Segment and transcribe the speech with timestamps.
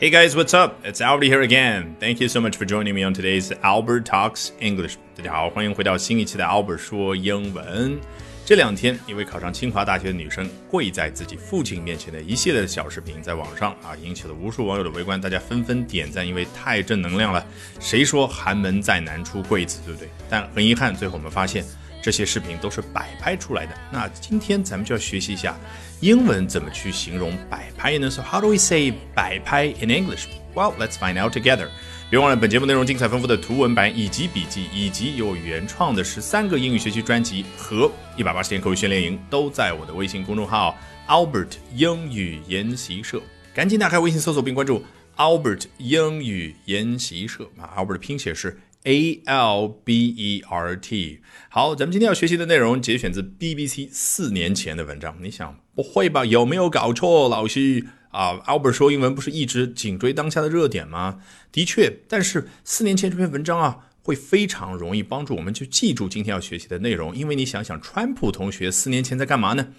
[0.00, 0.76] Hey guys, what's up?
[0.84, 1.96] It's Albert here again.
[1.98, 4.94] Thank you so much for joining me on today's Albert Talks English.
[5.16, 7.98] 大家好，欢迎回到新一期的 Albert 说英文。
[8.46, 17.44] 这两天，一位考上清华大学的女生跪在自己父亲面前的一系列的小视频，在网上啊引起了无数网友的围观，大家纷纷点赞，因为太正能量了。
[17.80, 20.08] 谁说寒门再难出贵子，对不对？
[20.30, 21.64] 但很遗憾，最后我们发现。
[22.08, 23.74] 这些视频都是摆拍出来的。
[23.92, 25.54] 那今天咱们就要学习一下
[26.00, 30.24] 英文怎么去形容摆拍呢？So how do we say 摆拍 in English?
[30.54, 31.68] Well, let's find out together.
[32.08, 40.74] 别忘了，本节目内容精彩丰富的图文版以及笔记，以及有原创的十三个英语学习专辑和一百八十天口语训练营，都在我的微信公众号
[41.08, 43.20] Albert 英语研习社。
[43.52, 44.82] 赶紧打开微信搜索并关注
[45.18, 48.58] Albert 英语研习社啊！Albert 拼写是。
[48.84, 55.16] A L B E R T，好，咱们今天要学习的内容节选自 BBC 四年前的文章。
[55.20, 56.24] 你想不会吧？
[56.24, 61.20] 有没有搞错，老师啊？Albert 说英文不是一直紧追当下的热点吗？
[61.50, 67.14] 的确，但是四年前这篇文章啊，会非常容易帮助我们去记住今天要学习的内容。
[67.14, 69.72] 因为你想想，川普同学四年前在干嘛呢？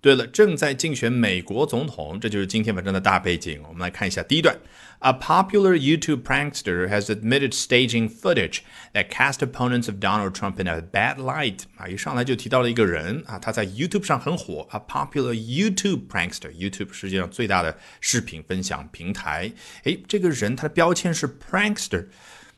[0.00, 3.60] 对了，正在竞选美国总统，这就是今天文章的大背景。
[3.66, 4.56] 我们来看一下第一段
[5.00, 8.58] ：A popular YouTube prankster has admitted staging footage
[8.92, 11.62] that cast opponents of Donald Trump in a bad light。
[11.76, 14.68] 啊，一上来就提到了一个人啊，他在 YouTube 上很火。
[14.70, 19.50] A popular YouTube prankster，YouTube 世界上最大的视频分享平台。
[19.84, 22.06] 诶，这个人他的标签是 prankster，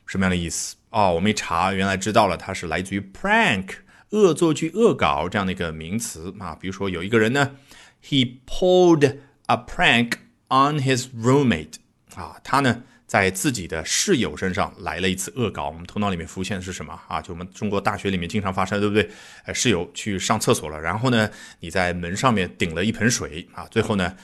[0.05, 0.75] 什么样的意思？
[0.91, 3.69] 哦，我们一查，原来知道了，他是来自于 prank。
[4.11, 7.55] 恶作剧、恶搞这样的一个名词啊，比如说有一个人呢
[8.03, 10.13] ，he pulled a prank
[10.47, 11.75] on his roommate
[12.15, 15.67] 啊，他呢在自己的室友身上来了一次恶搞。
[15.67, 17.21] 我们头脑里面浮现的是什么啊？
[17.21, 19.09] 就我们中国大学里面经常发生，对不对？
[19.45, 24.15] 呃，室友去上厕所了，然后呢，你在门上面顶了一盆水啊，最后呢，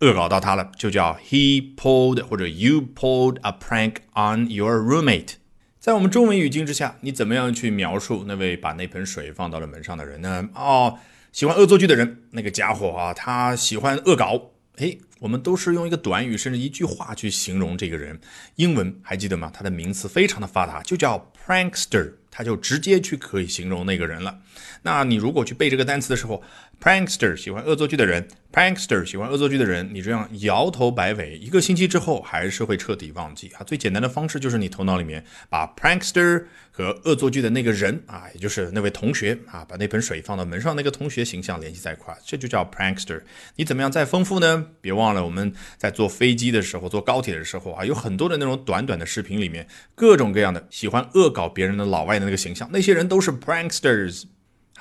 [0.00, 5.34] 恶搞到他了，就叫 he pulled 或者 you pulled a prank on your roommate。
[5.82, 10.48] 在我们中文语境之下，你怎么样去描述那位把那盆水放到了门上的人呢？
[10.54, 10.96] 哦，
[11.32, 14.52] 喜欢恶作剧的人，那个家伙啊，他喜欢恶搞。
[14.76, 18.20] 诶，我们都是用一个短语甚至一句话去形容这个人。
[18.54, 19.50] 英文还记得吗？
[19.52, 22.12] 它的名词非常的发达，就叫 prankster。
[22.30, 24.38] 他就直接去可以形容那个人了。
[24.82, 26.42] 那你如果去背这个单词的时候
[26.80, 33.62] ，prankster 喜欢恶作剧的人，prankster 喜欢恶作剧的人，你这样摇头摆尾，一个星期之后还是会彻底忘记啊。
[33.64, 43.20] 最简单的方式就是你头脑里面把 prankster 和恶作剧的那个人啊，也就是那位同学啊，把那盆水放到门上那个同学形象联系在一块，这就叫 prankster。
[43.56, 44.66] 你怎么样再丰富呢？
[44.80, 52.22] 别忘了我们在坐飞机的时候、坐高铁的时候啊，有很多的那种短短的视频里面，各种各样的喜欢恶搞别人的老外的。
[52.22, 54.22] 那个形象，那些人都是 pranksters。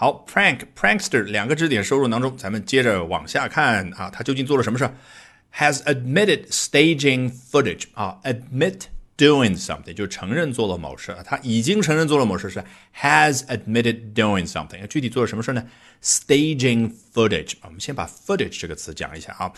[0.01, 4.89] 好，prank prankster 两个知识点收入当中，咱们接着往下看啊，他究竟做了什么事
[5.55, 8.85] ？Has admitted staging footage 啊，admit
[9.15, 12.63] doing something 就承认做了某事，他已经承认做了某事是
[12.99, 14.87] has admitted doing something。
[14.87, 15.67] 具体做了什么事呢
[16.01, 19.53] ？Staging footage 我们先把 footage 这个词讲一下啊。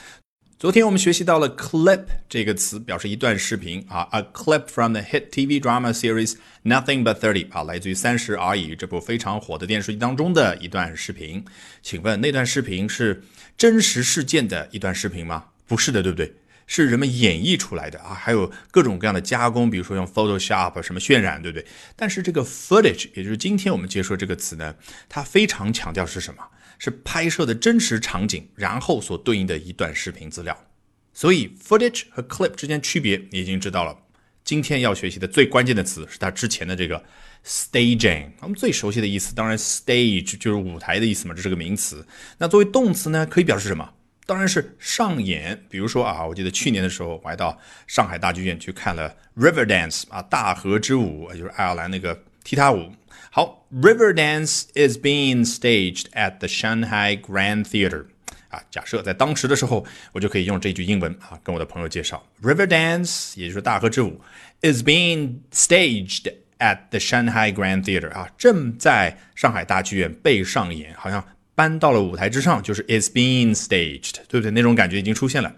[0.59, 11.43] 昨天我们学习到了 clip 这个词，表示一段视频啊，a clip from the hit TV drama series Nothing But Thirty 啊，来自于《三十而已》这部非常火的电视剧当中的一段视频。
[11.81, 13.23] 请问那段视频是
[13.57, 15.47] 真实事件的一段视频吗？
[15.67, 16.33] 不是的，对不对？
[16.65, 21.65] 是人们演绎出来的啊，还有各种各样的加工，比如说用 Photoshop 什么渲染，对不对？
[21.97, 24.75] 但是这个 footage，也就是今天我们接触这个词呢，
[25.09, 26.41] 它非常强调是什么？
[26.83, 30.65] 是拍摄的真实场景，然后所对应的一段视频资料。
[31.13, 33.97] 所以 footage 和 clip 之间区别你已经知道了。
[34.43, 37.01] 今天要学习的最关键的词是它之前的这个
[37.45, 38.31] staging。
[38.41, 42.05] 我们最熟悉的意思，当然 stage 就是舞台的意思嘛，这是个名词。
[42.37, 43.89] 那作为动词呢，可以表示什么？
[44.25, 45.63] 当然是上演。
[45.69, 47.57] 比如说啊，我记得去年的时候，我还到
[47.87, 52.91] 上海大剧院去看了 River Dance 啊，大河之舞，就是爱尔兰那个踢踏舞。
[53.30, 58.06] 好，River Dance is being staged at the Shanghai Grand Theater。
[58.48, 64.20] 啊，假设在当时的时候，我就可以用这句英文啊，跟我的朋友介绍：River Dance，也就是大河之舞，
[64.62, 68.10] is being staged at the Shanghai Grand Theater。
[68.12, 71.22] 啊，正在上海大剧院被上演，好像
[71.54, 74.50] 搬到了舞台之上，就是 is being staged，对不对？
[74.50, 75.54] 那种感觉已经出现了。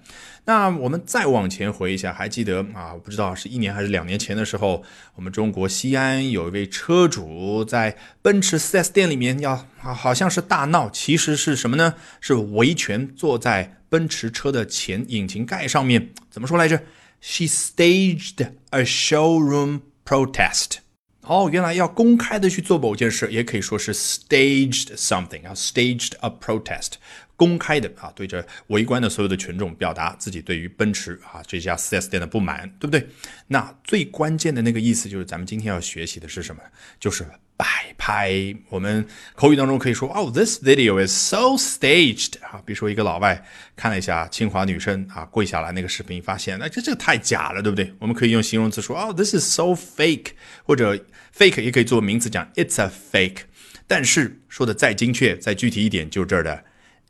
[0.48, 2.94] 那我们再往前回一下，还记得啊？
[2.94, 4.84] 我不知道是一年还是两年前的时候，
[5.16, 11.96] 我们中国西安有一位车主在奔驰 4S 店里面要啊，好像是大闹，其实是什么呢？
[12.22, 16.84] 是维权，坐在奔驰车的前引擎盖上面，怎么说来着
[17.22, 20.78] ？She staged a showroom protest。
[21.22, 26.92] 哦，原来要公开的去做某件事，也可以说是 staged something 啊，staged a protest，
[27.36, 33.08] 公开的啊，对着围观的所有的群众表达自己对于奔驰啊这家 4S 店的不满，对不对？
[33.48, 36.62] 那最关键的那个意思就是，咱们今天要学习的是什么？
[37.00, 37.26] 就是
[37.58, 37.66] 摆
[37.98, 38.56] 拍。
[38.70, 39.06] 我们
[39.36, 42.62] 口语当中可以说，哦，this video is so staged 啊。
[42.66, 43.46] 比如说一个老外
[43.76, 47.94] 看了一下清华女生啊跪下来那个视频，发现那这这个太假了，对不对？
[48.00, 50.28] 我们可以用形容词说，哦，this is so fake，
[50.64, 50.96] 或者
[51.38, 53.42] fake 也可以做名词讲，it's a fake。
[53.88, 56.64] 但是说的再精确、再具体一点，就是这儿的。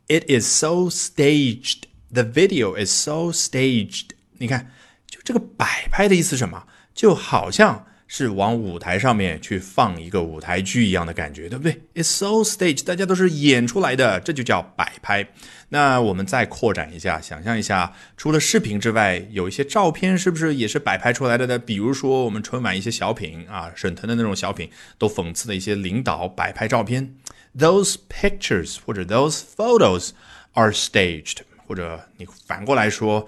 [0.08, 1.88] It is so staged.
[2.12, 4.10] The video is so staged.
[4.38, 4.70] 你看，
[5.08, 6.64] 就这个摆拍的意思是什么？
[6.94, 15.26] 就好像是往舞台上面去放一个舞台剧一样的感觉，对不对？It's so staged，大家都是演出来的，这就叫摆拍。
[15.70, 21.58] 那我们再扩展一下，想象一下，除了视频之外，有一些照片是不是也是摆拍出来的呢？
[21.58, 27.16] 比如说我们春晚一些小品啊，沈腾的那种小品，都讽刺的一些领导摆拍照片。
[27.58, 30.10] Those pictures 或者 those photos
[30.52, 33.26] are staged，或者你反过来说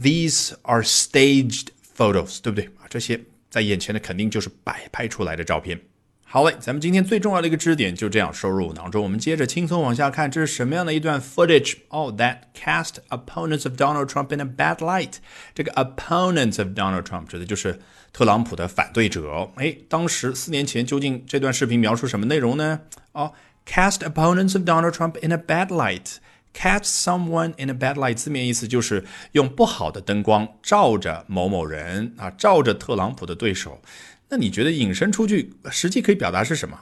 [0.00, 2.86] ，these are staged photos，对不对啊？
[2.88, 5.80] 这些在眼前的肯定就是摆拍出来的照片。
[6.28, 9.02] 好嘞，咱们今天最重要的一个知识点就这样收入囊中。
[9.02, 11.76] 我们接着轻松往下看，这是什么样的一段 footage？
[11.88, 15.14] 哦、，that cast opponents of Donald Trump in a bad light。
[15.54, 17.78] 这个 opponents of Donald Trump 指的就是
[18.12, 19.50] 特朗普的反对者。
[19.54, 22.80] 哎，当时四年前究竟这段视频描述什么内容呢？
[23.12, 23.32] 哦。
[23.66, 26.18] Cast opponents of Donald Trump in a bad light.
[26.54, 33.82] Cast someone in a bad light 字面意思就是用不好的灯光照着某某人啊，照着特朗普的对手。
[34.30, 36.78] 那你觉得引申出去，实际可以表达是什么？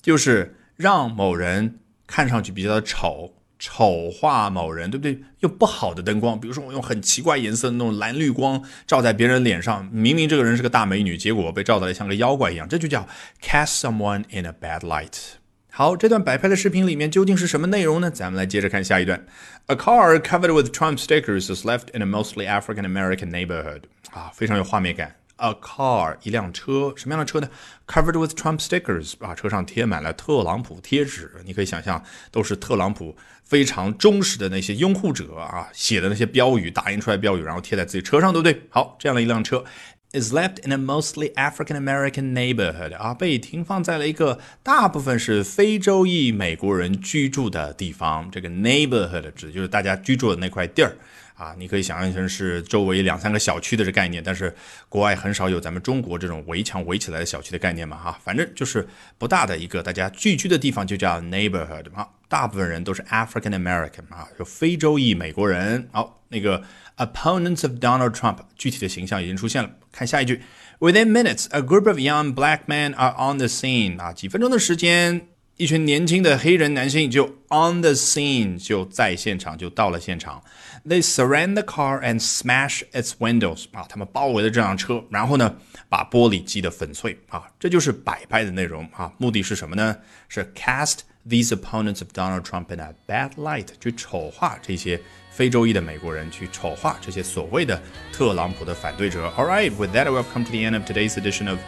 [0.00, 5.20] 就是让某人看上去比较的丑，丑化某人，对不对？
[5.40, 13.06] 用不好的灯光，比如说我用很奇怪颜色的那种蓝绿光照在别人脸上，明明这个人是个大美女，结果被照得像个妖怪一样，这就叫
[13.42, 15.37] cast someone in a bad light。
[15.78, 18.10] 好，这段摆拍的视频里面究竟是什么内容呢？
[18.10, 19.24] 咱们来接着看下一段。
[19.66, 23.82] A car covered with Trump stickers is left in a mostly African American neighborhood。
[24.10, 25.14] 啊，非常有画面感。
[25.36, 27.48] A car，一辆车，什么样的车呢
[27.86, 31.30] ？Covered with Trump stickers，啊，车上贴满了特朗普贴纸。
[31.44, 32.02] 你可以想象，
[32.32, 38.62] 都是特朗普非常忠实的那些拥护者啊写的那些标语，打印出来标语，然后贴在自己车上，对不对？
[38.70, 39.64] 好，这样的一辆车。
[40.12, 48.30] Is left in a mostly African American neighborhood 啊，被停放在了一个大部分是非洲裔美国人居住的地方。
[48.30, 50.96] 这个 neighborhood 指就是大家居住的那块地儿
[51.34, 54.22] 啊，你可以想象成是周围两三个小区的这概念。
[54.24, 54.52] 但是
[54.88, 58.88] 国外很少有咱们中国这种围墙围起来的小区的概念嘛，哈，反正就是
[59.18, 62.08] 不大的一个大家聚居的地方就叫 neighborhood 啊。
[62.28, 65.88] 大部分人都是 African American 啊，就非洲裔美国人。
[65.92, 66.62] 好，那个
[66.97, 69.69] opponents of Donald Trump 具体的形象已经出现了。
[69.91, 70.41] 看下一句，
[70.79, 73.99] Within minutes, a group of young black men are on the scene。
[73.99, 75.27] 啊，几分钟的时间，
[75.57, 80.43] 一群年轻的黑人男性就 on the scene 就在现场，就到了现场。
[80.85, 83.65] They surround the car and smash its windows。
[83.71, 85.55] 啊，他们包围了这辆车，然后呢，
[85.87, 87.19] 把玻璃击得粉碎。
[87.29, 88.83] 啊，这就是摆拍的内容。
[88.93, 89.95] 啊，目的是什么呢？
[90.27, 94.99] 是 cast these opponents of Donald Trump in a bad light，去丑化这些
[95.31, 97.79] 非洲裔的美国人，去丑化这些所谓的
[98.11, 99.31] 特朗普的反对者。
[99.37, 101.59] All right, with that, we've come to the end of today's edition of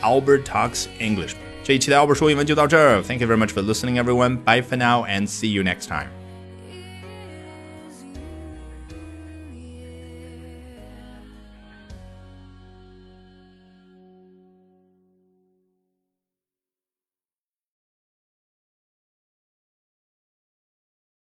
[0.00, 1.34] Albert Talks English.
[1.64, 3.02] 这一期的 Albert 说英文就到这儿。
[3.02, 4.38] Thank you very much for listening, everyone.
[4.44, 6.19] Bye for now, and see you next time.